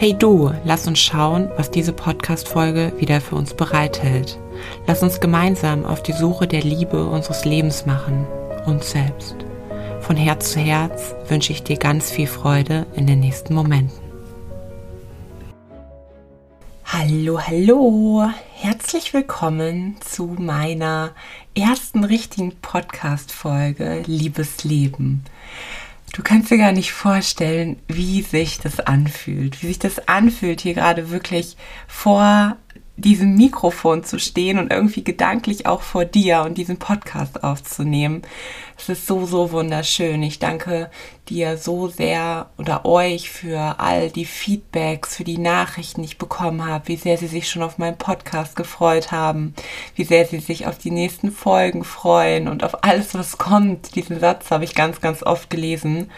[0.00, 4.38] Hey du, lass uns schauen, was diese Podcast-Folge wieder für uns bereithält.
[4.86, 8.26] Lass uns gemeinsam auf die Suche der Liebe unseres Lebens machen,
[8.64, 9.36] uns selbst.
[10.00, 14.00] Von Herz zu Herz wünsche ich dir ganz viel Freude in den nächsten Momenten.
[16.86, 21.10] Hallo, hallo, herzlich willkommen zu meiner
[21.54, 25.26] ersten richtigen Podcast-Folge Liebes Leben.
[26.12, 30.74] Du kannst dir gar nicht vorstellen, wie sich das anfühlt, wie sich das anfühlt, hier
[30.74, 32.56] gerade wirklich vor
[33.00, 38.22] diesem Mikrofon zu stehen und irgendwie gedanklich auch vor dir und diesen Podcast aufzunehmen.
[38.76, 40.22] Es ist so, so wunderschön.
[40.22, 40.90] Ich danke
[41.28, 46.64] dir so sehr oder euch für all die Feedbacks, für die Nachrichten, die ich bekommen
[46.64, 49.54] habe, wie sehr sie sich schon auf meinen Podcast gefreut haben,
[49.94, 53.94] wie sehr sie sich auf die nächsten Folgen freuen und auf alles, was kommt.
[53.94, 56.10] Diesen Satz habe ich ganz, ganz oft gelesen.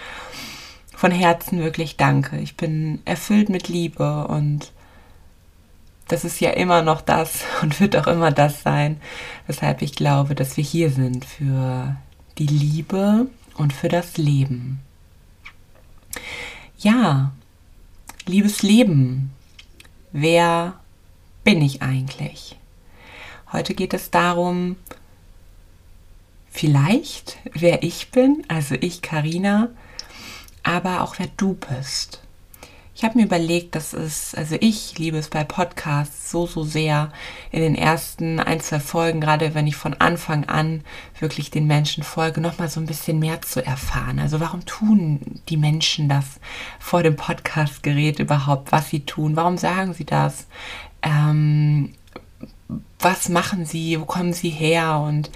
[0.94, 2.38] Von Herzen wirklich danke.
[2.38, 4.72] Ich bin erfüllt mit Liebe und
[6.12, 9.00] das ist ja immer noch das und wird auch immer das sein,
[9.46, 11.96] weshalb ich glaube, dass wir hier sind für
[12.36, 14.80] die Liebe und für das Leben.
[16.78, 17.32] Ja,
[18.26, 19.32] liebes Leben,
[20.12, 20.74] wer
[21.44, 22.58] bin ich eigentlich?
[23.50, 24.76] Heute geht es darum,
[26.50, 29.70] vielleicht wer ich bin, also ich Karina,
[30.62, 32.20] aber auch wer du bist.
[32.94, 37.10] Ich habe mir überlegt, dass es, also ich liebe es bei Podcasts so, so sehr
[37.50, 40.82] in den ersten ein, zwei Folgen, gerade wenn ich von Anfang an
[41.18, 44.18] wirklich den Menschen folge, nochmal so ein bisschen mehr zu erfahren.
[44.18, 46.38] Also warum tun die Menschen das
[46.78, 49.36] vor dem Podcastgerät überhaupt, was sie tun?
[49.36, 50.46] Warum sagen sie das?
[51.00, 51.94] Ähm,
[52.98, 53.98] was machen sie?
[54.00, 54.98] Wo kommen sie her?
[54.98, 55.30] Und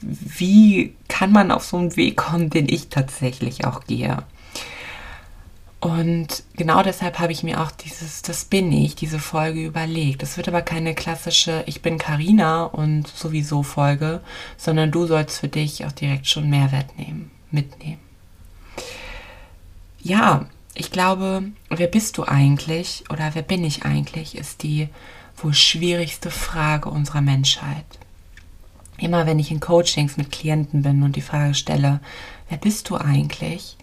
[0.00, 4.24] wie kann man auf so einen Weg kommen, den ich tatsächlich auch gehe?
[5.78, 10.22] Und genau deshalb habe ich mir auch dieses Das bin ich, diese Folge überlegt.
[10.22, 14.20] Es wird aber keine klassische Ich bin Karina und sowieso Folge,
[14.56, 18.00] sondern du sollst für dich auch direkt schon Mehrwert nehmen, mitnehmen.
[20.00, 24.88] Ja, ich glaube, wer bist du eigentlich oder wer bin ich eigentlich, ist die
[25.36, 27.84] wohl schwierigste Frage unserer Menschheit.
[28.98, 32.00] Immer wenn ich in Coachings mit Klienten bin und die Frage stelle,
[32.48, 33.76] wer bist du eigentlich,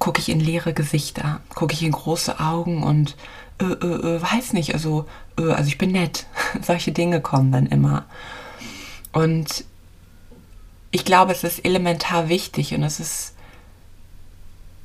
[0.00, 3.16] gucke ich in leere Gesichter, gucke ich in große Augen und
[3.60, 5.06] äh, äh, äh, weiß nicht, also,
[5.38, 6.26] äh, also ich bin nett.
[6.62, 8.06] Solche Dinge kommen dann immer.
[9.12, 9.64] Und
[10.90, 13.34] ich glaube, es ist elementar wichtig und es ist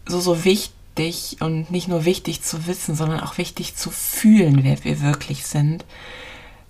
[0.06, 4.84] so, so wichtig und nicht nur wichtig zu wissen, sondern auch wichtig zu fühlen, wer
[4.84, 5.86] wir wirklich sind,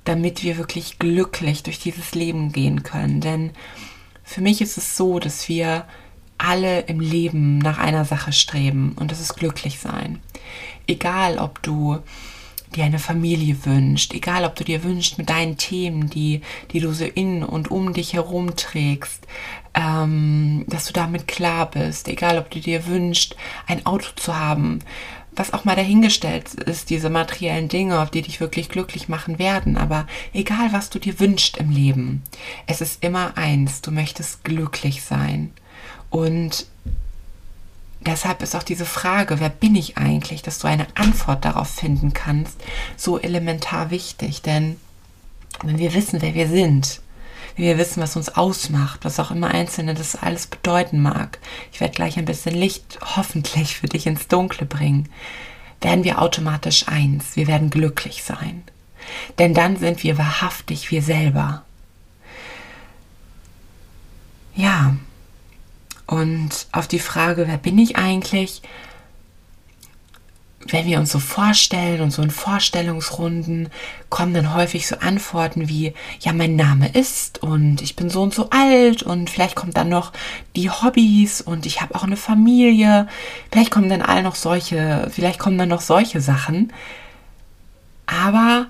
[0.04, 3.22] damit wir wirklich glücklich durch dieses Leben gehen können.
[3.22, 3.52] Denn
[4.24, 5.86] für mich ist es so, dass wir
[6.38, 10.20] alle im Leben nach einer Sache streben und das ist glücklich sein.
[10.88, 12.00] Egal, ob du
[12.76, 16.42] dir eine Familie wünscht, egal, ob du dir wünschst mit deinen Themen, die,
[16.72, 19.26] die du so in und um dich herum trägst,
[19.74, 23.36] ähm, dass du damit klar bist, egal, ob du dir wünschst,
[23.68, 24.80] ein Auto zu haben,
[25.36, 29.78] was auch mal dahingestellt ist, diese materiellen Dinge, auf die dich wirklich glücklich machen werden.
[29.78, 32.24] Aber egal, was du dir wünschst im Leben,
[32.68, 35.52] es ist immer eins, du möchtest glücklich sein.
[36.10, 36.68] Und
[38.02, 42.14] deshalb ist auch diese Frage, wer bin ich eigentlich, dass du eine Antwort darauf finden
[42.14, 42.58] kannst,
[42.96, 44.42] so elementar wichtig.
[44.42, 44.78] Denn
[45.64, 47.02] wenn wir wissen, wer wir sind,
[47.56, 51.40] wenn wir wissen, was uns ausmacht, was auch immer Einzelne das alles bedeuten mag,
[51.72, 55.10] ich werde gleich ein bisschen Licht hoffentlich für dich ins Dunkle bringen,
[55.82, 58.64] werden wir automatisch eins, wir werden glücklich sein.
[59.38, 61.64] Denn dann sind wir wahrhaftig wir selber.
[64.56, 64.96] Ja,
[66.08, 68.62] und auf die Frage, wer bin ich eigentlich,
[70.68, 73.70] wenn wir uns so vorstellen und so in Vorstellungsrunden
[74.10, 78.34] kommen dann häufig so Antworten wie, ja, mein Name ist und ich bin so und
[78.34, 80.12] so alt und vielleicht kommt dann noch
[80.56, 83.08] die Hobbys und ich habe auch eine Familie.
[83.52, 86.74] Vielleicht kommen dann all noch solche, vielleicht kommen dann noch solche Sachen.
[88.08, 88.68] Aber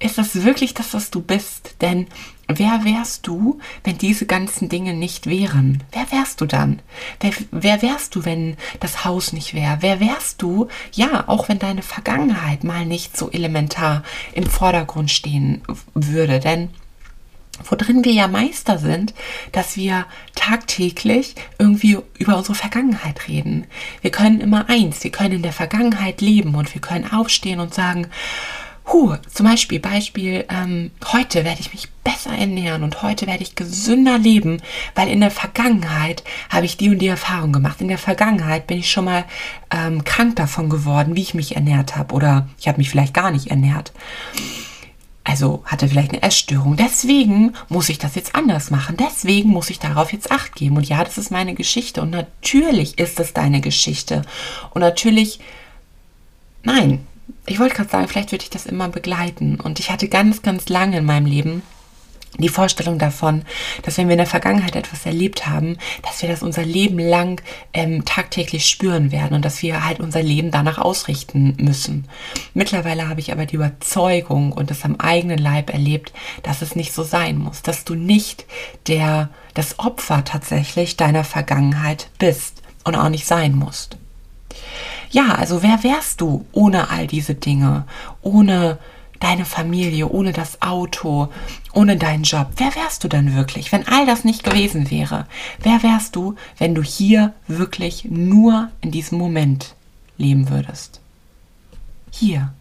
[0.00, 1.76] ist das wirklich das, was du bist?
[1.80, 2.08] Denn
[2.48, 5.84] wer wärst du, wenn diese ganzen Dinge nicht wären?
[5.92, 6.80] Wer wärst du dann?
[7.20, 9.78] Wer, wer wärst du, wenn das Haus nicht wäre?
[9.80, 14.02] Wer wärst du, ja, auch wenn deine Vergangenheit mal nicht so elementar
[14.32, 15.62] im Vordergrund stehen
[15.94, 16.40] würde?
[16.40, 16.70] Denn
[17.64, 19.14] worin wir ja Meister sind,
[19.52, 23.66] dass wir tagtäglich irgendwie über unsere Vergangenheit reden.
[24.00, 27.74] Wir können immer eins, wir können in der Vergangenheit leben und wir können aufstehen und
[27.74, 28.06] sagen,
[28.90, 33.54] Huh, zum Beispiel, Beispiel, ähm, heute werde ich mich besser ernähren und heute werde ich
[33.54, 34.62] gesünder leben,
[34.94, 37.82] weil in der Vergangenheit habe ich die und die Erfahrung gemacht.
[37.82, 39.26] In der Vergangenheit bin ich schon mal
[39.70, 43.30] ähm, krank davon geworden, wie ich mich ernährt habe oder ich habe mich vielleicht gar
[43.30, 43.92] nicht ernährt.
[45.22, 46.76] Also hatte vielleicht eine Essstörung.
[46.76, 48.96] Deswegen muss ich das jetzt anders machen.
[48.96, 50.78] Deswegen muss ich darauf jetzt acht geben.
[50.78, 52.00] Und ja, das ist meine Geschichte.
[52.00, 54.22] Und natürlich ist es deine Geschichte.
[54.70, 55.40] Und natürlich,
[56.62, 57.06] nein,
[57.46, 59.60] ich wollte gerade sagen, vielleicht würde ich das immer begleiten.
[59.60, 61.62] Und ich hatte ganz, ganz lange in meinem Leben
[62.36, 63.42] die Vorstellung davon,
[63.82, 67.42] dass wenn wir in der Vergangenheit etwas erlebt haben, dass wir das unser Leben lang
[67.72, 72.06] ähm, tagtäglich spüren werden und dass wir halt unser Leben danach ausrichten müssen.
[72.54, 76.92] Mittlerweile habe ich aber die Überzeugung und das am eigenen Leib erlebt, dass es nicht
[76.92, 78.44] so sein muss, dass du nicht
[78.86, 83.96] der, das Opfer tatsächlich deiner Vergangenheit bist und auch nicht sein musst.
[85.10, 87.84] Ja, also wer wärst du ohne all diese Dinge,
[88.22, 88.78] ohne
[89.20, 91.28] deine Familie, ohne das Auto,
[91.72, 92.48] ohne deinen Job?
[92.56, 95.26] Wer wärst du denn wirklich, wenn all das nicht gewesen wäre?
[95.60, 99.74] Wer wärst du, wenn du hier wirklich nur in diesem Moment
[100.16, 101.00] leben würdest?
[102.10, 102.52] Hier,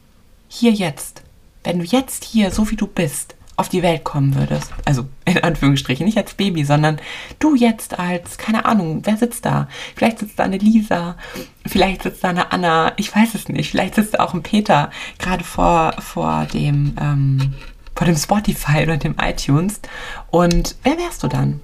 [0.47, 1.23] hier jetzt.
[1.63, 4.71] Wenn du jetzt hier, so wie du bist, auf die Welt kommen würdest.
[4.85, 6.99] Also in Anführungsstrichen, nicht als Baby, sondern
[7.39, 9.67] du jetzt als, keine Ahnung, wer sitzt da?
[9.95, 11.17] Vielleicht sitzt da eine Lisa,
[11.65, 13.71] vielleicht sitzt da eine Anna, ich weiß es nicht.
[13.71, 17.55] Vielleicht sitzt da auch ein Peter, gerade vor, vor dem, ähm,
[17.95, 19.81] vor dem Spotify oder dem iTunes.
[20.29, 21.59] Und wer wärst du dann?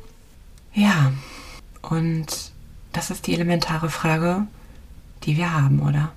[0.73, 1.13] Ja,
[1.83, 2.51] und
[2.91, 4.47] das ist die elementare Frage,
[5.23, 6.11] die wir haben, oder?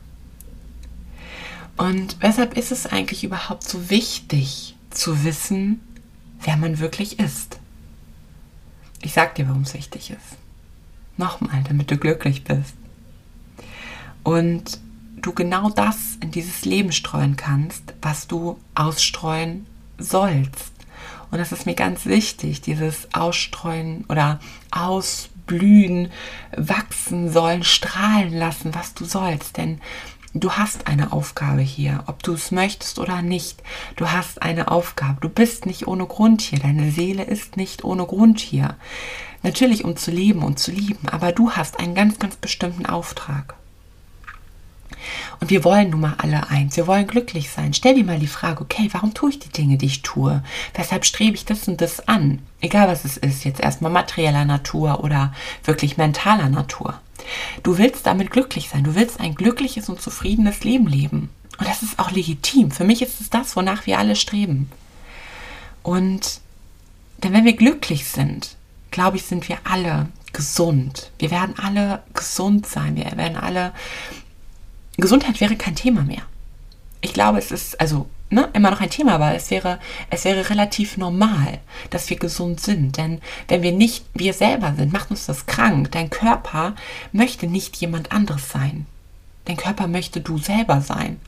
[1.77, 5.81] Und weshalb ist es eigentlich überhaupt so wichtig, zu wissen,
[6.41, 7.59] wer man wirklich ist.
[9.03, 10.37] Ich sag dir, warum es wichtig ist.
[11.17, 12.75] Nochmal, damit du glücklich bist.
[14.23, 14.81] Und
[15.17, 19.67] du genau das in dieses Leben streuen kannst, was du ausstreuen
[19.99, 20.73] sollst.
[21.31, 24.41] Und das ist mir ganz wichtig, dieses Ausstreuen oder
[24.71, 26.11] Ausblühen,
[26.57, 29.57] wachsen sollen, strahlen lassen, was du sollst.
[29.57, 29.81] Denn
[30.39, 33.63] Du hast eine Aufgabe hier, ob du es möchtest oder nicht.
[33.97, 35.17] Du hast eine Aufgabe.
[35.23, 36.59] Du bist nicht ohne Grund hier.
[36.59, 38.77] Deine Seele ist nicht ohne Grund hier.
[39.43, 43.55] Natürlich, um zu leben und zu lieben, aber du hast einen ganz, ganz bestimmten Auftrag.
[45.41, 46.77] Und wir wollen nun mal alle eins.
[46.77, 47.73] Wir wollen glücklich sein.
[47.73, 50.43] Stell dir mal die Frage, okay, warum tue ich die Dinge, die ich tue?
[50.75, 52.43] Weshalb strebe ich das und das an?
[52.61, 55.33] Egal was es ist, jetzt erstmal materieller Natur oder
[55.65, 57.01] wirklich mentaler Natur.
[57.63, 58.85] Du willst damit glücklich sein.
[58.85, 61.31] Du willst ein glückliches und zufriedenes Leben leben.
[61.59, 62.71] Und das ist auch legitim.
[62.71, 64.71] Für mich ist es das, wonach wir alle streben.
[65.83, 66.41] Und
[67.23, 68.57] denn wenn wir glücklich sind,
[68.91, 71.11] glaube ich, sind wir alle gesund.
[71.19, 72.97] Wir werden alle gesund sein.
[72.97, 73.73] Wir werden alle.
[74.99, 76.23] Gesundheit wäre kein Thema mehr.
[77.01, 79.79] Ich glaube, es ist, also ne, immer noch ein Thema, aber es wäre,
[80.11, 81.59] es wäre relativ normal,
[81.91, 82.97] dass wir gesund sind.
[82.97, 85.93] Denn wenn wir nicht wir selber sind, macht uns das krank.
[85.93, 86.75] Dein Körper
[87.13, 88.87] möchte nicht jemand anderes sein.
[89.45, 91.21] Dein Körper möchte du selber sein.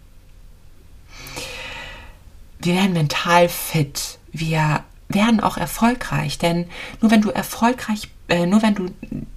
[2.61, 4.19] Wir werden mental fit.
[4.33, 6.39] Wir werden auch erfolgreich.
[6.39, 6.67] Denn
[7.00, 8.91] nur wenn du erfolgreich äh, nur wenn du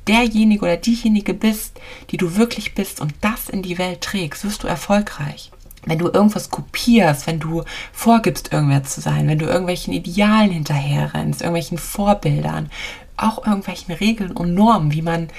[0.06, 1.80] derjenige oder diejenige bist,
[2.10, 5.52] die du wirklich bist und das in die Welt trägst, wirst du erfolgreich
[5.86, 11.42] wenn du irgendwas kopierst, wenn du vorgibst, irgendwer zu sein, wenn du irgendwelchen Idealen hinterherrennst,
[11.42, 12.70] irgendwelchen Vorbildern,
[13.18, 15.30] auch irgendwelchen Regeln und Normen, wie man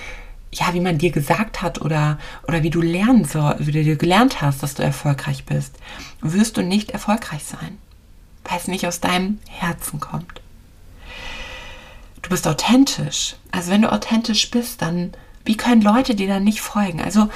[0.54, 4.42] ja, wie man dir gesagt hat oder, oder wie du lernen soll, wie du gelernt
[4.42, 5.74] hast, dass du erfolgreich bist,
[6.20, 7.78] wirst du nicht erfolgreich sein,
[8.44, 10.42] weil es nicht aus deinem Herzen kommt.
[12.20, 13.36] Du bist authentisch.
[13.50, 15.14] Also wenn du authentisch bist, dann
[15.44, 17.00] wie können Leute dir dann nicht folgen?
[17.00, 17.28] Also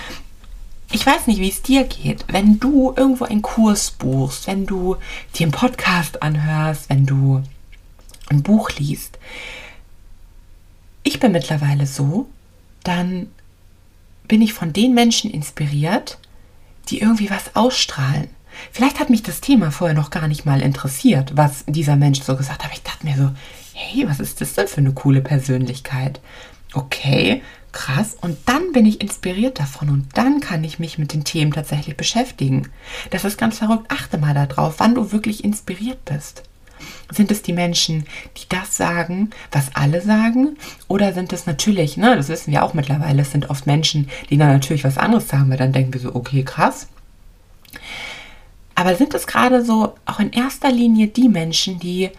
[0.91, 4.97] ich weiß nicht, wie es dir geht, wenn du irgendwo einen Kurs buchst, wenn du
[5.35, 7.43] dir einen Podcast anhörst, wenn du
[8.29, 9.19] ein Buch liest.
[11.03, 12.29] Ich bin mittlerweile so,
[12.83, 13.29] dann
[14.29, 16.19] bin ich von den Menschen inspiriert,
[16.89, 18.29] die irgendwie was ausstrahlen.
[18.73, 22.37] Vielleicht hat mich das Thema vorher noch gar nicht mal interessiert, was dieser Mensch so
[22.37, 22.67] gesagt hat.
[22.67, 23.31] Aber ich dachte mir so,
[23.75, 26.21] hey, was ist das denn für eine coole Persönlichkeit?
[26.77, 27.43] Okay,
[27.73, 28.19] krass.
[28.21, 31.97] Und dann bin ich inspiriert davon und dann kann ich mich mit den Themen tatsächlich
[31.97, 32.69] beschäftigen.
[33.09, 33.87] Das ist ganz verrückt.
[33.89, 36.43] Achte mal darauf, wann du wirklich inspiriert bist.
[37.11, 38.05] Sind es die Menschen,
[38.37, 40.59] die das sagen, was alle sagen?
[40.87, 44.37] Oder sind es natürlich, ne, das wissen wir auch mittlerweile, es sind oft Menschen, die
[44.37, 46.89] dann natürlich was anderes sagen, weil dann denken wir so, okay, krass.
[48.75, 52.11] Aber sind es gerade so auch in erster Linie die Menschen, die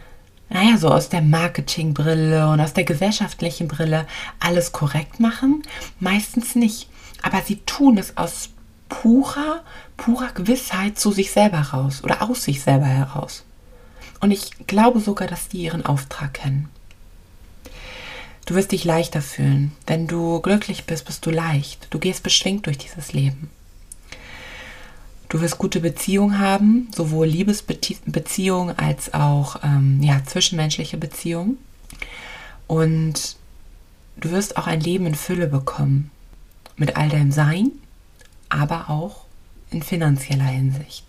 [0.50, 4.08] naja, so aus der Marketingbrille und aus der gesellschaftlichen Brille
[4.40, 5.64] alles korrekt machen?
[6.00, 6.90] Meistens nicht.
[7.22, 8.50] Aber sie tun es aus
[8.88, 9.62] purer,
[9.98, 13.44] purer Gewissheit zu sich selber raus oder aus sich selber heraus.
[14.22, 16.70] Und ich glaube sogar, dass die ihren Auftrag kennen.
[18.46, 19.74] Du wirst dich leichter fühlen.
[19.86, 21.88] Wenn du glücklich bist, bist du leicht.
[21.90, 23.50] Du gehst beschwingt durch dieses Leben.
[25.30, 31.58] Du wirst gute Beziehungen haben, sowohl Liebesbeziehungen als auch ähm, ja, zwischenmenschliche Beziehungen.
[32.68, 33.36] Und
[34.18, 36.12] du wirst auch ein Leben in Fülle bekommen.
[36.78, 37.72] Mit all deinem Sein,
[38.50, 39.26] aber auch
[39.72, 41.06] in finanzieller Hinsicht.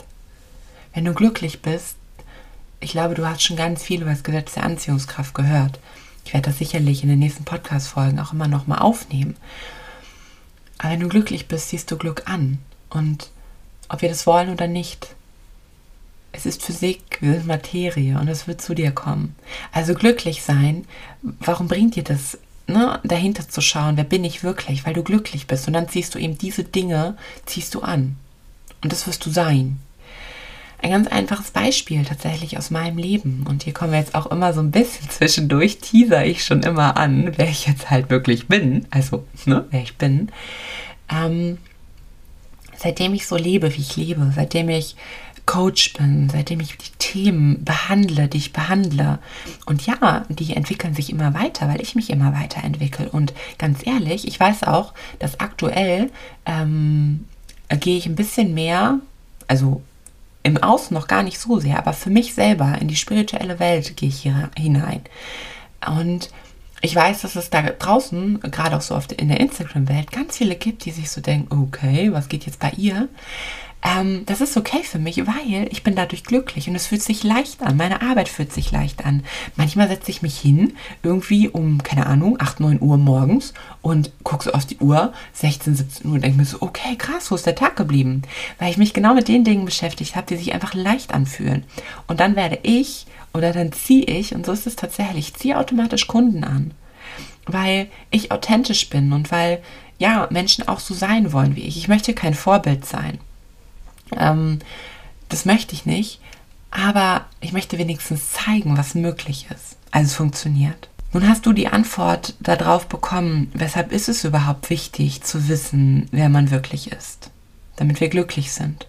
[0.95, 1.97] Wenn du glücklich bist,
[2.81, 5.79] ich glaube, du hast schon ganz viel über das Gesetz der Anziehungskraft gehört.
[6.25, 9.37] Ich werde das sicherlich in den nächsten Podcast-Folgen auch immer noch mal aufnehmen.
[10.79, 12.59] Aber wenn du glücklich bist, siehst du Glück an.
[12.89, 13.31] Und
[13.89, 15.15] ob wir das wollen oder nicht,
[16.33, 19.35] es ist Physik, wir sind Materie und es wird zu dir kommen.
[19.73, 20.85] Also glücklich sein,
[21.23, 25.47] warum bringt dir das, ne, dahinter zu schauen, wer bin ich wirklich, weil du glücklich
[25.47, 27.17] bist und dann ziehst du eben diese Dinge,
[27.47, 28.17] ziehst du an.
[28.83, 29.79] Und das wirst du sein.
[30.81, 33.45] Ein ganz einfaches Beispiel tatsächlich aus meinem Leben.
[33.49, 36.97] Und hier kommen wir jetzt auch immer so ein bisschen zwischendurch, teaser ich schon immer
[36.97, 38.87] an, wer ich jetzt halt wirklich bin.
[38.91, 40.31] Also, ne, wer ich bin.
[41.11, 41.59] Ähm,
[42.79, 44.97] seitdem ich so lebe, wie ich lebe, seitdem ich
[45.49, 49.19] Coach bin, seitdem ich die Themen behandle, die ich behandle.
[49.65, 53.09] Und ja, die entwickeln sich immer weiter, weil ich mich immer weiterentwickle.
[53.09, 56.11] Und ganz ehrlich, ich weiß auch, dass aktuell
[56.45, 57.25] ähm,
[57.81, 58.99] gehe ich ein bisschen mehr,
[59.47, 59.83] also
[60.43, 63.97] im Außen noch gar nicht so sehr, aber für mich selber in die spirituelle Welt
[63.97, 65.01] gehe ich hier hinein.
[65.87, 66.29] Und
[66.81, 70.57] ich weiß, dass es da draußen, gerade auch so oft in der Instagram-Welt, ganz viele
[70.57, 73.09] gibt, die sich so denken, okay, was geht jetzt bei ihr?
[73.83, 77.23] Ähm, das ist okay für mich, weil ich bin dadurch glücklich und es fühlt sich
[77.23, 77.77] leicht an.
[77.77, 79.23] Meine Arbeit fühlt sich leicht an.
[79.55, 84.45] Manchmal setze ich mich hin, irgendwie um, keine Ahnung, 8, 9 Uhr morgens und gucke
[84.45, 87.47] so auf die Uhr, 16, 17 Uhr und denke mir so, okay, krass, wo ist
[87.47, 88.23] der Tag geblieben?
[88.59, 91.65] Weil ich mich genau mit den Dingen beschäftigt habe, die sich einfach leicht anfühlen.
[92.09, 95.59] Und dann werde ich oder dann ziehe ich, und so ist es tatsächlich, ich ziehe
[95.59, 96.73] automatisch Kunden an.
[97.47, 99.63] Weil ich authentisch bin und weil
[99.99, 101.77] ja, Menschen auch so sein wollen wie ich.
[101.77, 103.19] Ich möchte kein Vorbild sein.
[104.17, 104.61] Ähm,
[105.29, 106.21] das möchte ich nicht,
[106.71, 109.77] aber ich möchte wenigstens zeigen, was möglich ist.
[109.91, 110.89] Also es funktioniert.
[111.13, 116.29] Nun hast du die Antwort darauf bekommen, weshalb ist es überhaupt wichtig zu wissen, wer
[116.29, 117.31] man wirklich ist,
[117.77, 118.87] damit wir glücklich sind,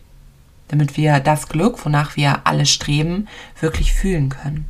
[0.69, 3.27] damit wir das Glück, wonach wir alle streben,
[3.59, 4.65] wirklich fühlen können.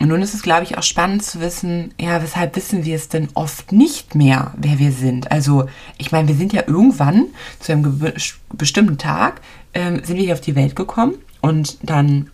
[0.00, 3.10] Und nun ist es, glaube ich, auch spannend zu wissen, ja, weshalb wissen wir es
[3.10, 5.30] denn oft nicht mehr, wer wir sind?
[5.30, 5.66] Also,
[5.98, 7.26] ich meine, wir sind ja irgendwann
[7.60, 8.00] zu einem
[8.54, 9.42] bestimmten Tag,
[9.74, 12.30] ähm, sind wir hier auf die Welt gekommen und dann,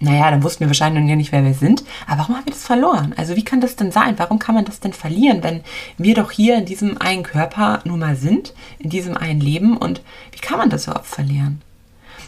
[0.00, 1.84] naja, dann wussten wir wahrscheinlich noch nicht, wer wir sind.
[2.06, 3.14] Aber warum haben wir das verloren?
[3.16, 4.18] Also, wie kann das denn sein?
[4.18, 5.62] Warum kann man das denn verlieren, wenn
[5.96, 9.76] wir doch hier in diesem einen Körper nun mal sind, in diesem einen Leben?
[9.76, 11.62] Und wie kann man das überhaupt verlieren?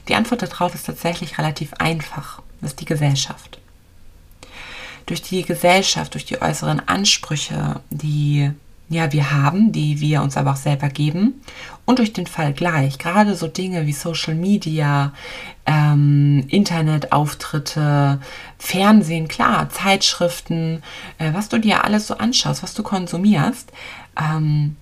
[0.08, 2.40] Die Antwort darauf ist tatsächlich relativ einfach.
[2.60, 3.58] Das ist die Gesellschaft
[5.06, 8.50] durch die Gesellschaft, durch die äußeren Ansprüche, die
[8.88, 11.42] ja, wir haben, die wir uns aber auch selber geben.
[11.86, 12.98] Und durch den Fall gleich.
[12.98, 15.12] Gerade so Dinge wie Social Media,
[15.66, 18.20] ähm, Internetauftritte,
[18.58, 20.82] Fernsehen, klar, Zeitschriften,
[21.18, 23.70] äh, was du dir alles so anschaust, was du konsumierst.
[24.20, 24.76] Ähm,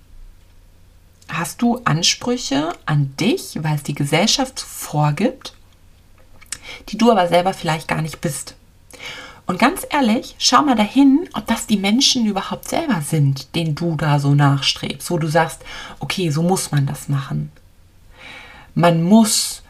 [1.29, 5.53] hast du Ansprüche an dich, weil es die Gesellschaft vorgibt,
[6.89, 8.55] die du aber selber vielleicht gar nicht bist.
[9.47, 13.95] Und ganz ehrlich, schau mal dahin, ob das die Menschen überhaupt selber sind, denen du
[13.95, 15.61] da so nachstrebst, wo du sagst,
[15.99, 17.51] okay, so muss man das machen.
[18.73, 19.61] Man muss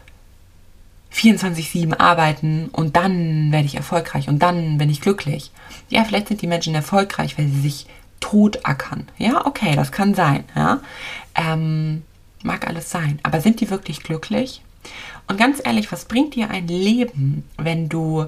[1.13, 5.51] 24-7 arbeiten und dann werde ich erfolgreich und dann bin ich glücklich.
[5.89, 7.85] Ja, vielleicht sind die Menschen erfolgreich, weil sie sich
[8.19, 9.07] totackern.
[9.17, 10.45] Ja, okay, das kann sein.
[10.55, 10.79] Ja,
[11.35, 12.03] ähm,
[12.43, 13.19] mag alles sein.
[13.23, 14.61] Aber sind die wirklich glücklich?
[15.27, 18.27] Und ganz ehrlich, was bringt dir ein Leben, wenn du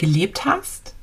[0.00, 0.94] gelebt hast,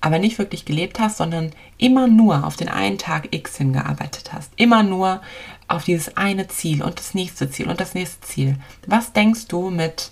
[0.00, 4.50] aber nicht wirklich gelebt hast, sondern immer nur auf den einen Tag X hingearbeitet hast.
[4.56, 5.22] Immer nur
[5.68, 8.56] auf dieses eine Ziel und das nächste Ziel und das nächste Ziel.
[8.86, 10.10] Was denkst du mit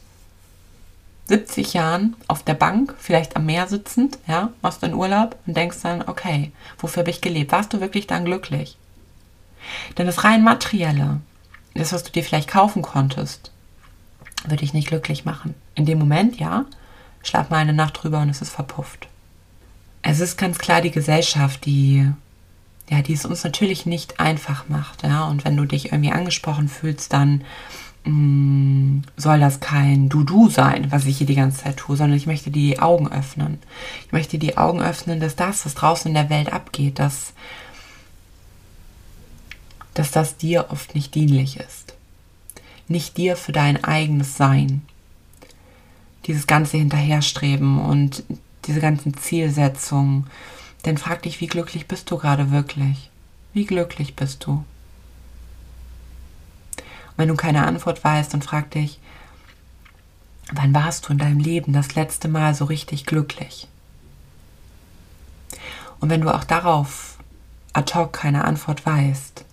[1.27, 5.57] 70 Jahren auf der Bank, vielleicht am Meer sitzend, ja, machst du einen Urlaub und
[5.57, 7.51] denkst dann, okay, wofür habe ich gelebt?
[7.51, 8.77] Warst du wirklich dann glücklich?
[9.99, 11.21] Denn das rein materielle,
[11.75, 13.51] das, was du dir vielleicht kaufen konntest,
[14.45, 15.55] würde dich nicht glücklich machen.
[15.75, 16.65] In dem Moment, ja,
[17.23, 19.09] schlaf mal eine Nacht drüber und es ist verpufft.
[20.03, 22.11] Es ist ganz klar die Gesellschaft, die
[22.91, 25.25] ja, die es uns natürlich nicht einfach macht, ja.
[25.29, 27.45] Und wenn du dich irgendwie angesprochen fühlst, dann
[28.05, 32.17] mh, mm, soll das kein Du-Du sein, was ich hier die ganze Zeit tue, sondern
[32.17, 33.59] ich möchte die Augen öffnen.
[34.07, 37.33] Ich möchte die Augen öffnen, dass das, was draußen in der Welt abgeht, dass
[39.95, 41.95] dass das dir oft nicht dienlich ist.
[42.89, 44.83] Nicht dir für dein eigenes Sein.
[46.27, 48.25] Dieses ganze Hinterherstreben und
[48.67, 50.27] diese ganzen Zielsetzungen.
[50.85, 53.11] Denn frag dich, wie glücklich bist du gerade wirklich?
[53.53, 54.53] Wie glücklich bist du?
[54.53, 54.65] Und
[57.17, 58.99] wenn du keine Antwort weißt, dann frag dich,
[60.53, 63.69] wann warst du in deinem Leben das letzte Mal so richtig glücklich?
[66.00, 67.19] Und wenn du auch darauf
[67.73, 69.45] ad hoc keine Antwort weißt,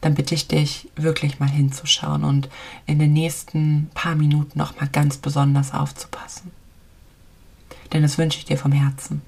[0.00, 2.48] dann bitte ich dich wirklich mal hinzuschauen und
[2.86, 6.50] in den nächsten paar Minuten noch mal ganz besonders aufzupassen.
[7.92, 9.22] Denn das wünsche ich dir vom Herzen.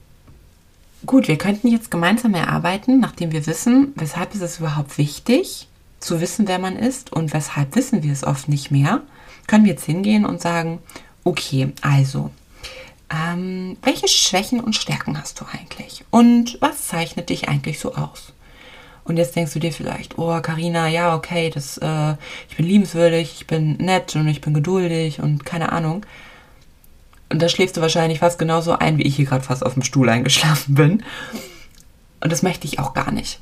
[1.04, 6.20] Gut, wir könnten jetzt gemeinsam erarbeiten, nachdem wir wissen, weshalb ist es überhaupt wichtig, zu
[6.20, 9.02] wissen, wer man ist und weshalb wissen wir es oft nicht mehr,
[9.46, 10.78] können wir jetzt hingehen und sagen,
[11.24, 12.30] okay, also,
[13.10, 16.04] ähm, welche Schwächen und Stärken hast du eigentlich?
[16.10, 18.32] Und was zeichnet dich eigentlich so aus?
[19.04, 22.14] Und jetzt denkst du dir vielleicht, oh, Karina, ja, okay, das, äh,
[22.48, 26.06] ich bin liebenswürdig, ich bin nett und ich bin geduldig und keine Ahnung.
[27.28, 29.82] Und da schläfst du wahrscheinlich fast genauso ein, wie ich hier gerade fast auf dem
[29.82, 31.02] Stuhl eingeschlafen bin.
[32.20, 33.40] Und das möchte ich auch gar nicht.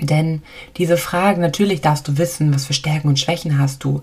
[0.00, 0.42] Denn
[0.76, 4.02] diese Fragen, natürlich darfst du wissen, was für Stärken und Schwächen hast du.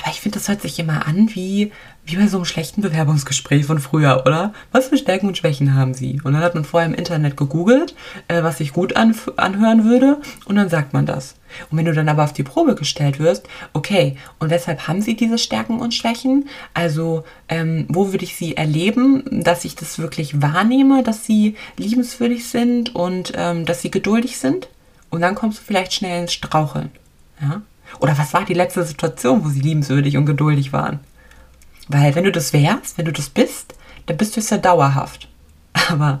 [0.00, 1.70] Aber ich finde, das hört sich immer an wie,
[2.08, 4.54] wie bei so einem schlechten Bewerbungsgespräch von früher, oder?
[4.72, 6.20] Was für Stärken und Schwächen haben sie?
[6.24, 7.94] Und dann hat man vorher im Internet gegoogelt,
[8.28, 11.34] äh, was sich gut an, anhören würde, und dann sagt man das.
[11.70, 15.16] Und wenn du dann aber auf die Probe gestellt wirst, okay, und weshalb haben sie
[15.16, 16.48] diese Stärken und Schwächen?
[16.72, 22.48] Also, ähm, wo würde ich sie erleben, dass ich das wirklich wahrnehme, dass sie liebenswürdig
[22.48, 24.68] sind und ähm, dass sie geduldig sind?
[25.10, 26.90] Und dann kommst du vielleicht schnell ins Straucheln.
[27.40, 27.60] Ja?
[28.00, 31.00] Oder was war die letzte Situation, wo sie liebenswürdig und geduldig waren?
[31.88, 33.74] Weil wenn du das wärst, wenn du das bist,
[34.06, 35.28] dann bist du es ja dauerhaft.
[35.88, 36.20] Aber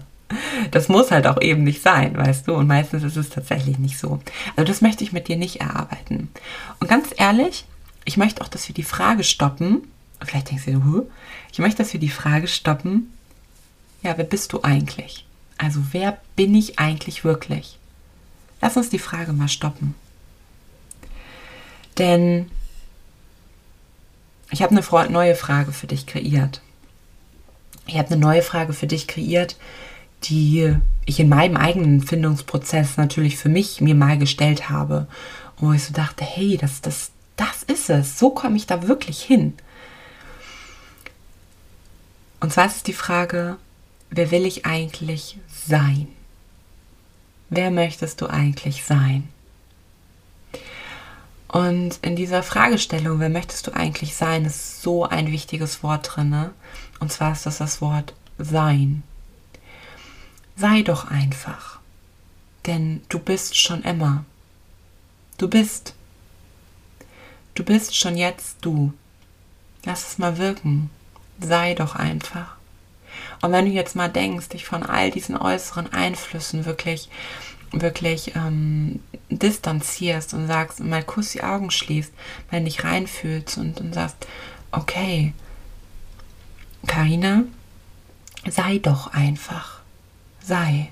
[0.70, 2.54] das muss halt auch eben nicht sein, weißt du?
[2.54, 4.20] Und meistens ist es tatsächlich nicht so.
[4.56, 6.28] Also das möchte ich mit dir nicht erarbeiten.
[6.80, 7.64] Und ganz ehrlich,
[8.04, 9.82] ich möchte auch, dass wir die Frage stoppen.
[10.22, 11.06] Vielleicht denkst du, huh,
[11.52, 13.12] ich möchte, dass wir die Frage stoppen.
[14.02, 15.26] Ja, wer bist du eigentlich?
[15.56, 17.78] Also wer bin ich eigentlich wirklich?
[18.60, 19.94] Lass uns die Frage mal stoppen.
[21.96, 22.50] Denn
[24.50, 26.60] ich habe eine neue Frage für dich kreiert.
[27.86, 29.56] Ich habe eine neue Frage für dich kreiert,
[30.24, 30.74] die
[31.06, 35.06] ich in meinem eigenen Findungsprozess natürlich für mich mir mal gestellt habe.
[35.60, 38.16] wo ich so dachte, hey, das, das, das ist es.
[38.18, 39.54] So komme ich da wirklich hin.
[42.38, 43.56] Und zwar ist es die Frage,
[44.10, 46.06] wer will ich eigentlich sein?
[47.50, 49.28] wer möchtest du eigentlich sein?
[51.48, 56.28] Und in dieser Fragestellung, wer möchtest du eigentlich sein, ist so ein wichtiges Wort drin.
[56.28, 56.52] Ne?
[57.00, 59.02] Und zwar ist das das Wort sein.
[60.56, 61.78] Sei doch einfach.
[62.66, 64.24] Denn du bist schon immer.
[65.38, 65.94] Du bist.
[67.54, 68.92] Du bist schon jetzt du.
[69.84, 70.90] Lass es mal wirken.
[71.40, 72.56] Sei doch einfach.
[73.40, 77.08] Und wenn du jetzt mal denkst, dich von all diesen äußeren Einflüssen wirklich,
[77.72, 79.00] wirklich ähm,
[79.30, 82.12] distanzierst und sagst, mal kurz die Augen schließt,
[82.50, 84.16] mal dich reinfühlst und, und sagst,
[84.72, 85.34] okay,
[86.86, 87.44] Karina,
[88.48, 89.80] sei doch einfach.
[90.42, 90.90] Sei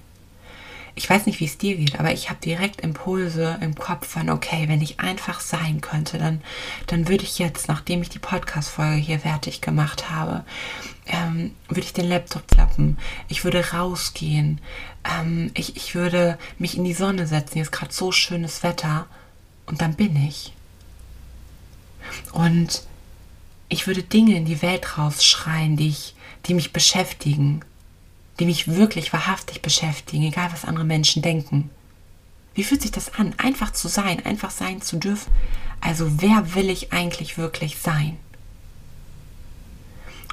[0.98, 4.30] ich weiß nicht, wie es dir geht, aber ich habe direkt Impulse im Kopf von,
[4.30, 6.40] okay, wenn ich einfach sein könnte, dann,
[6.86, 10.42] dann würde ich jetzt, nachdem ich die Podcast-Folge hier fertig gemacht habe,
[11.06, 12.96] ähm, würde ich den Laptop klappen,
[13.28, 14.58] ich würde rausgehen,
[15.04, 19.06] ähm, ich, ich würde mich in die Sonne setzen, hier ist gerade so schönes Wetter
[19.66, 20.54] und dann bin ich.
[22.32, 22.84] Und
[23.68, 26.14] ich würde Dinge in die Welt rausschreien, die, ich,
[26.46, 27.60] die mich beschäftigen
[28.38, 31.70] die mich wirklich wahrhaftig beschäftigen, egal was andere Menschen denken.
[32.54, 35.30] Wie fühlt sich das an, einfach zu sein, einfach sein zu dürfen?
[35.80, 38.16] Also wer will ich eigentlich wirklich sein?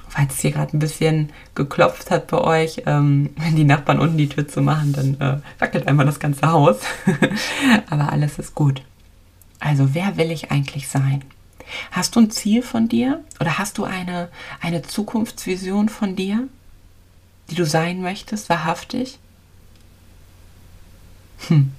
[0.08, 4.18] Falls es hier gerade ein bisschen geklopft hat bei euch, ähm, wenn die Nachbarn unten
[4.18, 6.78] die Tür zu machen, dann äh, wackelt einmal das ganze Haus.
[7.90, 8.84] Aber alles ist gut.
[9.60, 11.24] Also wer will ich eigentlich sein?
[11.92, 14.30] Hast du ein Ziel von dir oder hast du eine,
[14.62, 16.48] eine Zukunftsvision von dir?
[17.50, 19.20] Die du sein möchtest, wahrhaftig?
[21.48, 21.72] Hm.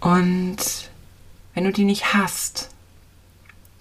[0.00, 0.56] Und
[1.54, 2.70] wenn du die nicht hast,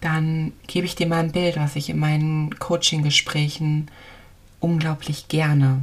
[0.02, 3.90] dann gebe ich dir mal ein Bild, was ich in meinen Coaching-Gesprächen
[4.60, 5.82] unglaublich gerne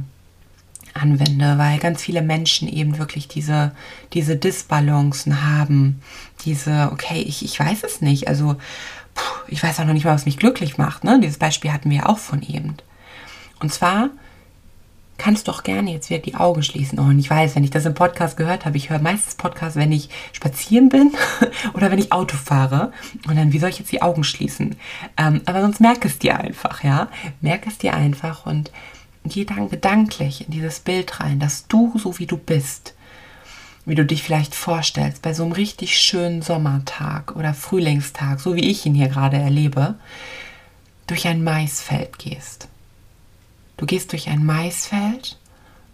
[0.93, 3.71] anwende, weil ganz viele Menschen eben wirklich diese,
[4.13, 6.01] diese Disbalancen haben.
[6.45, 8.27] Diese, okay, ich, ich weiß es nicht.
[8.27, 8.57] Also
[9.47, 11.03] ich weiß auch noch nicht mal, was mich glücklich macht.
[11.03, 11.19] Ne?
[11.21, 12.77] Dieses Beispiel hatten wir auch von eben.
[13.59, 14.09] Und zwar
[15.17, 16.99] kannst doch gerne jetzt wieder die Augen schließen.
[16.99, 19.77] Oh, und ich weiß, wenn ich das im Podcast gehört habe, ich höre meistens Podcasts,
[19.77, 21.11] wenn ich spazieren bin
[21.73, 22.91] oder wenn ich Auto fahre.
[23.27, 24.75] Und dann, wie soll ich jetzt die Augen schließen?
[25.17, 27.09] Ähm, aber sonst merk es dir einfach, ja.
[27.41, 28.71] Merk es dir einfach und
[29.25, 32.93] geh dann gedanklich in dieses Bild rein, dass du so wie du bist,
[33.87, 38.69] wie du dich vielleicht vorstellst, bei so einem richtig schönen Sommertag oder Frühlingstag, so wie
[38.69, 39.95] ich ihn hier gerade erlebe,
[41.07, 42.67] durch ein Maisfeld gehst.
[43.77, 45.37] Du gehst durch ein Maisfeld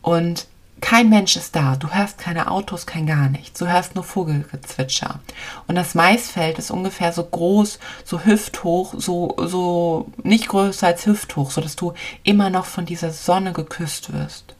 [0.01, 0.47] und
[0.81, 1.75] kein Mensch ist da.
[1.75, 3.59] Du hörst keine Autos, kein gar nichts.
[3.59, 5.19] Du hörst nur Vogelgezwitscher.
[5.67, 11.51] Und das Maisfeld ist ungefähr so groß, so hüfthoch, so, so nicht größer als hüfthoch,
[11.51, 14.55] sodass du immer noch von dieser Sonne geküsst wirst.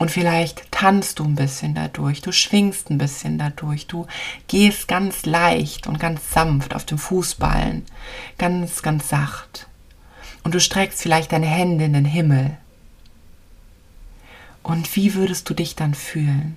[0.00, 4.06] Und vielleicht tanzt du ein bisschen dadurch, du schwingst ein bisschen dadurch, du
[4.48, 7.84] gehst ganz leicht und ganz sanft auf dem Fußballen,
[8.38, 9.66] ganz, ganz sacht
[10.42, 12.56] und du streckst vielleicht deine Hände in den Himmel.
[14.62, 16.56] Und wie würdest du dich dann fühlen?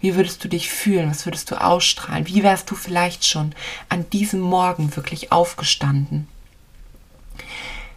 [0.00, 1.08] Wie würdest du dich fühlen?
[1.08, 2.26] Was würdest du ausstrahlen?
[2.26, 3.54] Wie wärst du vielleicht schon
[3.88, 6.26] an diesem Morgen wirklich aufgestanden?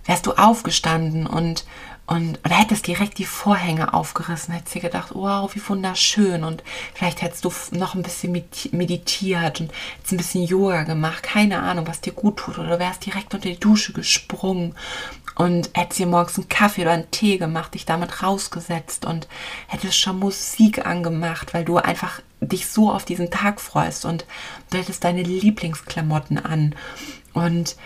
[0.06, 1.66] Wärst du aufgestanden und
[2.06, 6.44] und oder hättest direkt die Vorhänge aufgerissen, hättest dir gedacht, wow, wie wunderschön.
[6.44, 6.62] Und
[6.94, 8.34] vielleicht hättest du noch ein bisschen
[8.72, 12.60] meditiert und jetzt ein bisschen Yoga gemacht, keine Ahnung, was dir gut tut.
[12.60, 14.76] Oder wärst direkt unter die Dusche gesprungen
[15.36, 19.28] und hättest dir morgens einen Kaffee oder einen Tee gemacht, dich damit rausgesetzt und
[19.68, 24.26] hättest schon Musik angemacht, weil du einfach dich so auf diesen Tag freust und
[24.70, 26.76] du hättest deine Lieblingsklamotten an
[27.34, 27.78] und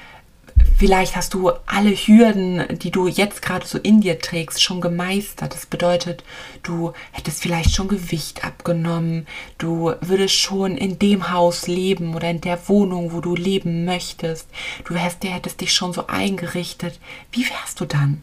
[0.77, 5.53] Vielleicht hast du alle Hürden, die du jetzt gerade so in dir trägst, schon gemeistert.
[5.53, 6.23] Das bedeutet,
[6.61, 9.25] du hättest vielleicht schon Gewicht abgenommen,
[9.57, 14.47] du würdest schon in dem Haus leben oder in der Wohnung, wo du leben möchtest.
[14.85, 16.99] Du wärst, hättest dich schon so eingerichtet.
[17.31, 18.21] Wie wärst du dann?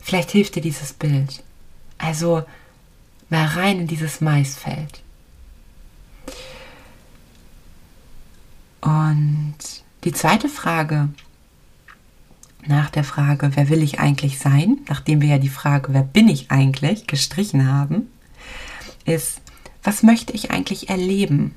[0.00, 1.44] Vielleicht hilft dir dieses Bild.
[1.98, 2.44] Also
[3.28, 5.00] mal rein in dieses Maisfeld.
[8.80, 9.56] Und
[10.04, 11.08] die zweite Frage
[12.68, 16.28] nach der Frage, wer will ich eigentlich sein, nachdem wir ja die Frage, wer bin
[16.28, 18.10] ich eigentlich, gestrichen haben,
[19.04, 19.40] ist,
[19.82, 21.54] was möchte ich eigentlich erleben?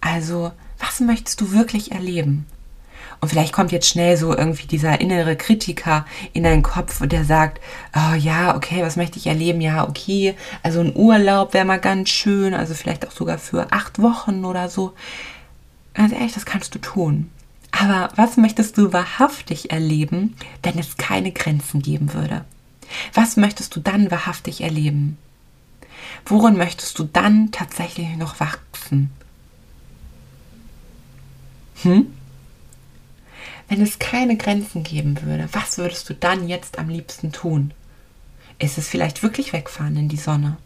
[0.00, 2.46] Also, was möchtest du wirklich erleben?
[3.20, 7.60] Und vielleicht kommt jetzt schnell so irgendwie dieser innere Kritiker in deinen Kopf, der sagt,
[7.94, 9.60] oh ja, okay, was möchte ich erleben?
[9.60, 10.34] Ja, okay,
[10.64, 14.68] also ein Urlaub wäre mal ganz schön, also vielleicht auch sogar für acht Wochen oder
[14.68, 14.94] so.
[15.94, 17.30] Ganz ehrlich, das kannst du tun.
[17.72, 22.44] Aber was möchtest du wahrhaftig erleben, wenn es keine Grenzen geben würde?
[23.14, 25.18] Was möchtest du dann wahrhaftig erleben?
[26.26, 29.10] Worin möchtest du dann tatsächlich noch wachsen?
[31.82, 32.06] Hm?
[33.68, 37.72] Wenn es keine Grenzen geben würde, was würdest du dann jetzt am liebsten tun?
[38.58, 40.58] Ist es vielleicht wirklich wegfahren in die Sonne?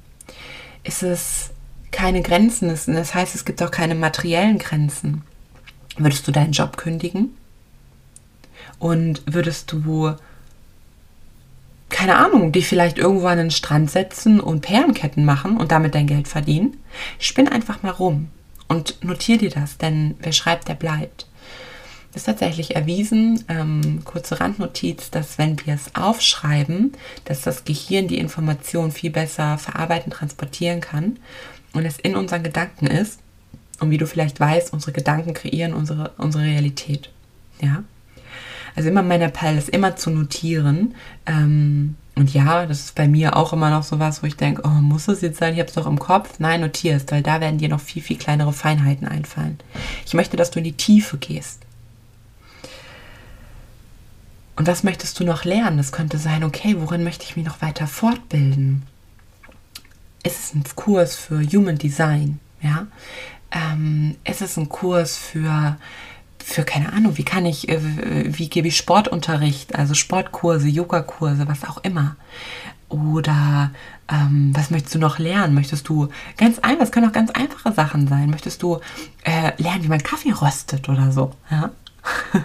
[0.82, 1.50] Ist es
[1.92, 2.68] keine Grenzen?
[2.68, 5.22] Das heißt, es gibt auch keine materiellen Grenzen.
[5.96, 7.36] Würdest du deinen Job kündigen?
[8.78, 10.14] Und würdest du,
[11.88, 16.06] keine Ahnung, dich vielleicht irgendwo an den Strand setzen und Perlenketten machen und damit dein
[16.06, 16.76] Geld verdienen?
[17.18, 18.28] Spinn einfach mal rum
[18.68, 21.26] und notier dir das, denn wer schreibt, der bleibt.
[22.12, 26.92] Das ist tatsächlich erwiesen, ähm, kurze Randnotiz, dass wenn wir es aufschreiben,
[27.26, 31.18] dass das Gehirn die Information viel besser verarbeiten, transportieren kann
[31.74, 33.20] und es in unseren Gedanken ist
[33.80, 37.10] und wie du vielleicht weißt, unsere Gedanken kreieren unsere, unsere Realität.
[37.60, 37.84] Ja.
[38.74, 40.94] Also immer mein Appell ist immer zu notieren.
[41.24, 44.62] Ähm, und ja, das ist bei mir auch immer noch so was, wo ich denke,
[44.64, 45.54] oh, muss es jetzt sein?
[45.54, 46.38] Ich habe es doch im Kopf.
[46.38, 49.58] Nein, notier es, weil da werden dir noch viel, viel kleinere Feinheiten einfallen.
[50.06, 51.60] Ich möchte, dass du in die Tiefe gehst.
[54.56, 55.76] Und was möchtest du noch lernen?
[55.76, 58.84] Das könnte sein, okay, worin möchte ich mich noch weiter fortbilden?
[60.22, 62.40] Ist es ein Kurs für Human Design?
[62.62, 62.86] Ja,
[63.56, 65.76] ähm, ist ein Kurs für,
[66.38, 67.80] für keine Ahnung, wie kann ich, äh,
[68.36, 72.16] wie gebe ich Sportunterricht, also Sportkurse, Yogakurse, was auch immer.
[72.88, 73.72] Oder
[74.08, 75.54] ähm, was möchtest du noch lernen?
[75.54, 78.30] Möchtest du ganz einfach, es können auch ganz einfache Sachen sein.
[78.30, 78.80] Möchtest du
[79.24, 81.32] äh, lernen, wie man Kaffee röstet oder so?
[81.50, 81.70] Ja?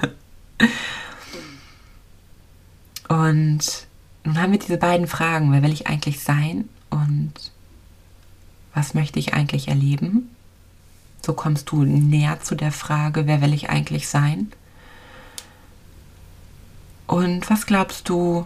[3.10, 3.88] und
[4.24, 7.34] nun haben wir diese beiden Fragen, wer will ich eigentlich sein und
[8.74, 10.30] was möchte ich eigentlich erleben?
[11.23, 14.51] So kommst du näher zu der Frage, wer will ich eigentlich sein?
[17.05, 18.45] Und was glaubst du,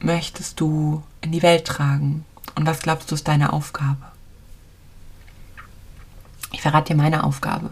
[0.00, 2.24] möchtest du in die Welt tragen?
[2.54, 4.12] Und was glaubst du ist deine Aufgabe?
[6.52, 7.70] Ich verrate dir meine Aufgabe.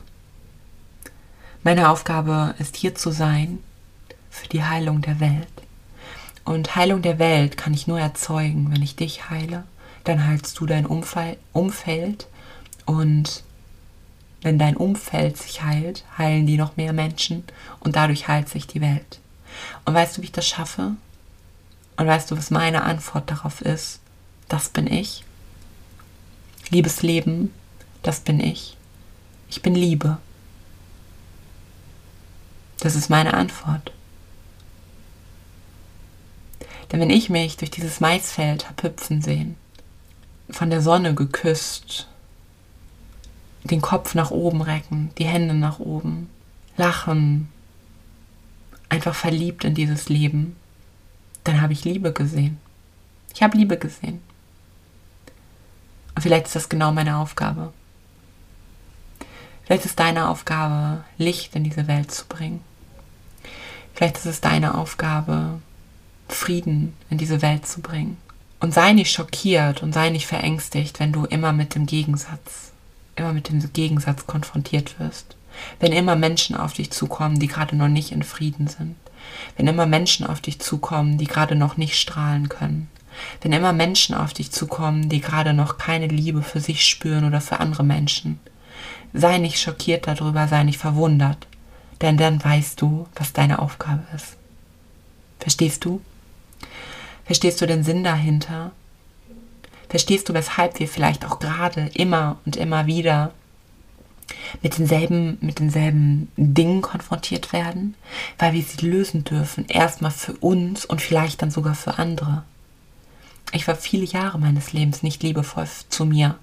[1.63, 3.59] Meine Aufgabe ist hier zu sein
[4.31, 5.47] für die Heilung der Welt.
[6.45, 9.65] Und Heilung der Welt kann ich nur erzeugen, wenn ich dich heile.
[10.05, 12.27] Dann heilst du dein Umfeld
[12.87, 13.45] und
[14.43, 17.45] wenn dein Umfeld sich heilt, heilen die noch mehr Menschen
[17.81, 19.21] und dadurch heilt sich die Welt.
[19.85, 20.93] Und weißt du, wie ich das schaffe?
[21.97, 24.01] Und weißt du, was meine Antwort darauf ist?
[24.49, 25.25] Das bin ich.
[26.71, 27.53] Liebes Leben,
[28.03, 28.77] das bin ich.
[29.49, 30.19] Ich bin Liebe.
[32.79, 33.93] Das ist meine Antwort.
[36.91, 39.57] Denn wenn ich mich durch dieses Maisfeld habe hüpfen sehen,
[40.49, 42.09] von der Sonne geküsst,
[43.65, 46.29] den Kopf nach oben recken, die Hände nach oben,
[46.77, 47.49] lachen,
[48.89, 50.57] einfach verliebt in dieses Leben,
[51.45, 52.59] dann habe ich Liebe gesehen.
[53.35, 54.21] Ich habe Liebe gesehen.
[56.15, 57.73] Und vielleicht ist das genau meine Aufgabe.
[59.65, 62.61] Vielleicht ist deine Aufgabe, Licht in diese Welt zu bringen.
[63.95, 65.61] Vielleicht ist es deine Aufgabe,
[66.29, 68.17] Frieden in diese Welt zu bringen.
[68.59, 72.70] Und sei nicht schockiert und sei nicht verängstigt, wenn du immer mit dem Gegensatz,
[73.17, 75.37] immer mit dem Gegensatz konfrontiert wirst.
[75.79, 78.97] Wenn immer Menschen auf dich zukommen, die gerade noch nicht in Frieden sind.
[79.57, 82.89] Wenn immer Menschen auf dich zukommen, die gerade noch nicht strahlen können.
[83.43, 87.41] Wenn immer Menschen auf dich zukommen, die gerade noch keine Liebe für sich spüren oder
[87.41, 88.39] für andere Menschen.
[89.13, 91.47] Sei nicht schockiert darüber, sei nicht verwundert,
[92.01, 94.37] denn dann weißt du, was deine Aufgabe ist.
[95.41, 96.01] Verstehst du?
[97.25, 98.73] Verstehst du den Sinn dahinter?
[99.91, 103.33] Verstehst du, weshalb wir vielleicht auch gerade immer und immer wieder
[104.63, 107.97] mit denselben, mit denselben Dingen konfrontiert werden,
[108.39, 112.45] weil wir sie lösen dürfen, erstmal für uns und vielleicht dann sogar für andere.
[113.51, 116.37] Ich war viele Jahre meines Lebens nicht liebevoll zu mir.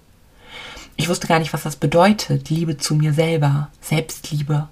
[0.98, 4.68] Ich wusste gar nicht, was das bedeutet, Liebe zu mir selber, Selbstliebe.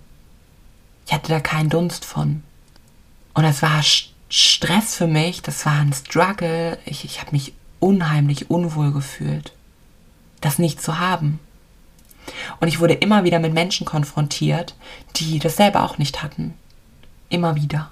[1.07, 2.43] Ich hatte da keinen Dunst von.
[3.33, 3.81] Und das war
[4.27, 6.77] Stress für mich, das war ein Struggle.
[6.85, 9.53] Ich, ich habe mich unheimlich unwohl gefühlt,
[10.41, 11.39] das nicht zu haben.
[12.59, 14.75] Und ich wurde immer wieder mit Menschen konfrontiert,
[15.15, 16.53] die das selber auch nicht hatten.
[17.29, 17.91] Immer wieder.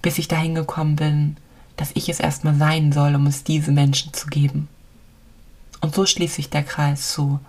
[0.00, 1.36] Bis ich dahin gekommen bin,
[1.76, 4.68] dass ich es erstmal sein soll, um es diese Menschen zu geben.
[5.80, 7.40] Und so schließt sich der Kreis zu,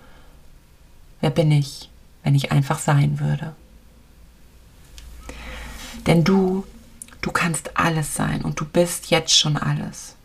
[1.21, 1.89] wer bin ich,
[2.23, 3.55] wenn ich einfach sein würde?
[6.05, 6.65] Denn du
[7.21, 10.15] Du kannst alles sein und du bist jetzt schon alles.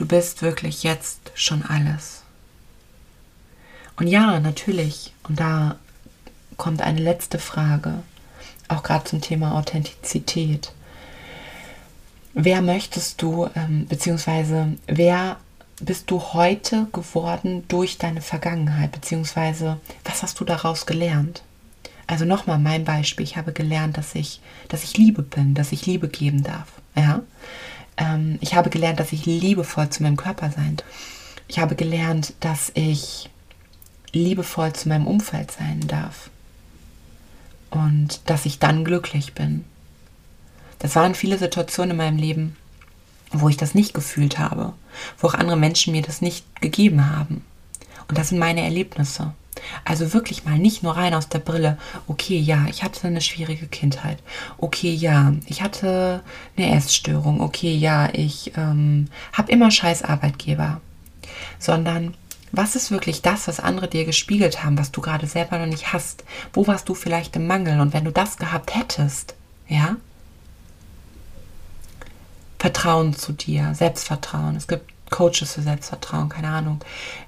[0.00, 2.22] Du bist wirklich jetzt schon alles.
[3.98, 5.76] Und ja, natürlich, und da
[6.56, 8.02] kommt eine letzte Frage,
[8.68, 10.72] auch gerade zum Thema Authentizität.
[12.32, 15.36] Wer möchtest du, ähm, beziehungsweise wer
[15.82, 21.42] bist du heute geworden durch deine Vergangenheit, beziehungsweise was hast du daraus gelernt?
[22.06, 23.24] Also nochmal mein Beispiel.
[23.24, 26.68] Ich habe gelernt, dass ich, dass ich Liebe bin, dass ich Liebe geben darf.
[26.96, 27.20] Ja?
[28.00, 30.86] Ähm, ich habe gelernt, dass ich liebevoll zu meinem Körper sein darf.
[31.46, 33.28] Ich habe gelernt, dass ich
[34.12, 36.30] liebevoll zu meinem Umfeld sein darf.
[37.70, 39.64] Und dass ich dann glücklich bin.
[40.80, 42.56] Das waren viele Situationen in meinem Leben,
[43.32, 44.72] wo ich das nicht gefühlt habe,
[45.18, 47.44] wo auch andere Menschen mir das nicht gegeben haben.
[48.08, 49.34] Und das sind meine Erlebnisse.
[49.84, 53.66] Also wirklich mal nicht nur rein aus der Brille, okay, ja, ich hatte eine schwierige
[53.66, 54.18] Kindheit.
[54.58, 56.22] Okay, ja, ich hatte
[56.56, 57.40] eine Erststörung.
[57.40, 60.80] Okay, ja, ich ähm, habe immer scheiß Arbeitgeber.
[61.58, 62.14] Sondern
[62.52, 65.92] was ist wirklich das, was andere dir gespiegelt haben, was du gerade selber noch nicht
[65.92, 66.24] hast?
[66.52, 67.80] Wo warst du vielleicht im Mangel?
[67.80, 69.34] Und wenn du das gehabt hättest,
[69.68, 69.96] ja?
[72.58, 74.56] Vertrauen zu dir, Selbstvertrauen.
[74.56, 76.80] Es gibt Coaches für Selbstvertrauen, keine Ahnung,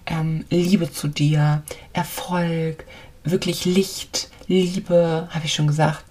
[0.06, 2.86] ähm, Liebe zu dir, Erfolg,
[3.24, 6.04] wirklich Licht, Liebe, habe ich schon gesagt.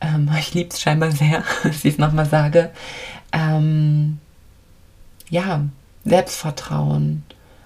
[0.00, 2.70] Ähm, ich liebe es scheinbar sehr, dass ich es nochmal sage.
[3.32, 4.18] Ähm,
[5.30, 5.64] ja,
[6.04, 7.22] Selbstvertrauen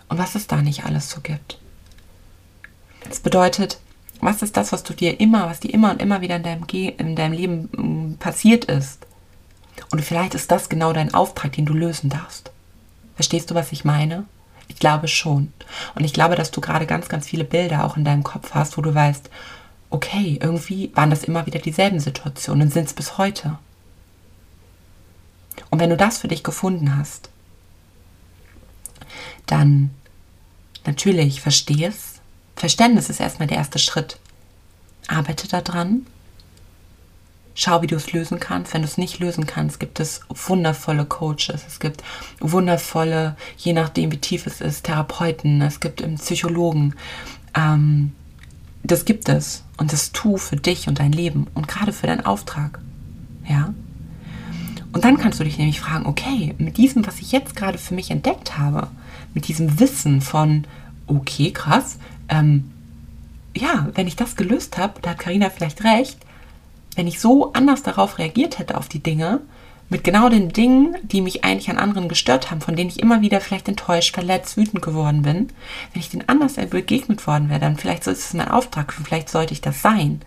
[0.09, 1.59] und was es da nicht alles so gibt.
[3.09, 3.79] Das bedeutet,
[4.21, 6.67] was ist das, was du dir immer, was dir immer und immer wieder in deinem,
[6.67, 9.07] Ge in deinem Leben mm, passiert ist?
[9.91, 12.51] Und vielleicht ist das genau dein Auftrag, den du lösen darfst.
[13.15, 14.25] Verstehst du, was ich meine?
[14.69, 15.53] Ich glaube schon.
[15.95, 18.79] Und ich glaube, dass du gerade ganz, ganz viele Bilder auch in deinem Kopf hast,
[18.79, 19.29] wo du weißt,
[19.91, 23.59] okay, irgendwie waren das immer wieder dieselben Situationen und sind es bis heute.
[25.71, 27.29] Und wenn du das für dich gefunden hast,
[29.47, 29.91] dann
[30.87, 32.21] natürlich versteh es.
[32.57, 34.19] Verständnis ist erstmal der erste Schritt.
[35.09, 36.07] Arbeite daran
[37.55, 38.73] Schau, wie du es lösen kannst.
[38.73, 41.65] Wenn du es nicht lösen kannst, gibt es wundervolle Coaches.
[41.67, 42.03] Es gibt
[42.41, 45.61] wundervolle, je nachdem wie tief es ist, Therapeuten.
[45.61, 46.95] Es gibt Psychologen.
[47.55, 48.13] Ähm,
[48.83, 49.65] das gibt es.
[49.77, 52.79] Und das tu für dich und dein Leben und gerade für deinen Auftrag.
[53.49, 53.75] Ja.
[54.93, 57.95] Und dann kannst du dich nämlich fragen, okay, mit diesem, was ich jetzt gerade für
[57.95, 58.89] mich entdeckt habe,
[59.35, 60.67] mit diesem Wissen von,
[61.07, 62.71] okay, krass, ähm,
[63.57, 66.19] ja, wenn ich das gelöst habe, da hat Karina vielleicht recht,
[66.97, 69.41] wenn ich so anders darauf reagiert hätte auf die Dinge,
[69.93, 73.21] mit genau den Dingen, die mich eigentlich an anderen gestört haben, von denen ich immer
[73.21, 75.51] wieder vielleicht enttäuscht, verletzt, wütend geworden bin,
[75.93, 79.53] wenn ich denen anders begegnet worden wäre, dann vielleicht ist es mein Auftrag, vielleicht sollte
[79.53, 80.23] ich das sein.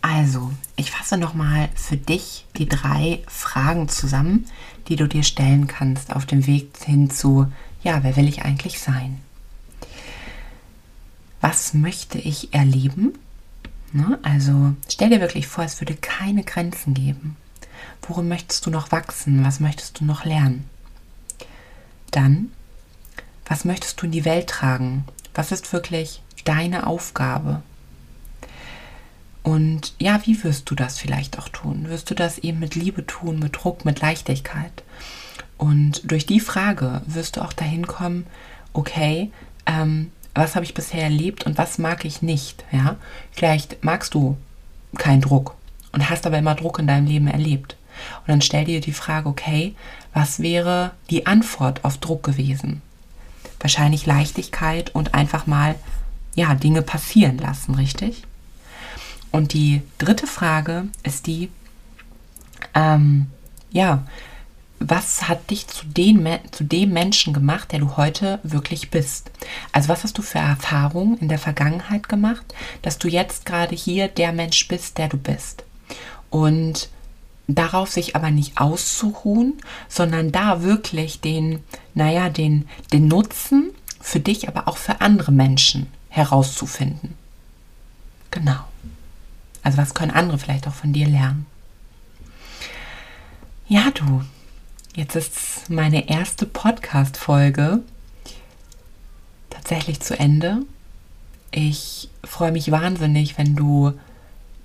[0.00, 4.46] Also, ich fasse nochmal für dich die drei Fragen zusammen,
[4.88, 7.46] die du dir stellen kannst auf dem Weg hin zu,
[7.82, 9.20] ja, wer will ich eigentlich sein?
[11.40, 13.14] Was möchte ich erleben?
[13.92, 14.18] Ne?
[14.22, 17.36] Also stell dir wirklich vor, es würde keine Grenzen geben.
[18.06, 19.44] Worum möchtest du noch wachsen?
[19.44, 20.68] Was möchtest du noch lernen?
[22.10, 22.50] Dann,
[23.46, 25.04] was möchtest du in die Welt tragen?
[25.34, 27.62] Was ist wirklich deine Aufgabe?
[29.42, 31.88] Und ja, wie wirst du das vielleicht auch tun?
[31.88, 34.84] Wirst du das eben mit Liebe tun, mit Druck, mit Leichtigkeit?
[35.58, 38.26] Und durch die Frage wirst du auch dahin kommen,
[38.72, 39.30] okay,
[39.66, 42.64] ähm, was habe ich bisher erlebt und was mag ich nicht?
[42.72, 42.96] Ja,
[43.32, 44.36] vielleicht magst du
[44.96, 45.56] keinen Druck
[45.92, 47.76] und hast aber immer Druck in deinem Leben erlebt.
[48.20, 49.74] Und dann stell dir die Frage, okay,
[50.14, 52.82] was wäre die Antwort auf Druck gewesen?
[53.60, 55.74] Wahrscheinlich Leichtigkeit und einfach mal,
[56.34, 58.22] ja, Dinge passieren lassen, richtig?
[59.30, 61.50] Und die dritte Frage ist die,
[62.74, 63.26] ähm,
[63.70, 64.04] ja,
[64.88, 69.30] was hat dich zu, den, zu dem Menschen gemacht, der du heute wirklich bist?
[69.72, 74.08] Also was hast du für Erfahrungen in der Vergangenheit gemacht, dass du jetzt gerade hier
[74.08, 75.64] der Mensch bist, der du bist?
[76.30, 76.88] Und
[77.48, 79.54] darauf sich aber nicht auszuruhen,
[79.88, 81.62] sondern da wirklich den,
[81.94, 87.14] naja, den, den Nutzen für dich, aber auch für andere Menschen herauszufinden.
[88.30, 88.64] Genau.
[89.62, 91.46] Also was können andere vielleicht auch von dir lernen?
[93.68, 94.22] Ja, du,
[94.94, 97.80] jetzt ist meine erste Podcast-Folge
[99.50, 100.58] tatsächlich zu Ende.
[101.50, 103.92] Ich freue mich wahnsinnig, wenn du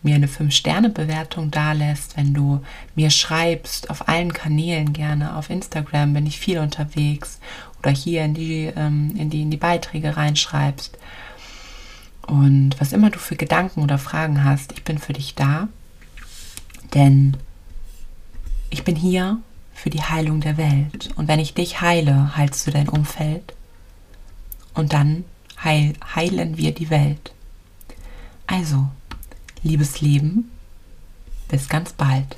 [0.03, 2.61] mir eine 5-Sterne-Bewertung dalässt, wenn du
[2.95, 7.39] mir schreibst, auf allen Kanälen gerne, auf Instagram bin ich viel unterwegs
[7.79, 10.97] oder hier in die, ähm, in die, in die Beiträge reinschreibst.
[12.27, 15.67] Und was immer du für Gedanken oder Fragen hast, ich bin für dich da,
[16.93, 17.37] denn
[18.69, 19.39] ich bin hier
[19.77, 21.11] für die Heilung der Welt.
[21.15, 23.53] Und wenn ich dich heile, heilst du dein Umfeld.
[24.73, 25.23] Und dann
[25.63, 27.31] heil, heilen wir die Welt.
[28.47, 28.87] Also,
[29.61, 30.49] liebes Leben,
[31.47, 32.37] bis ganz bald.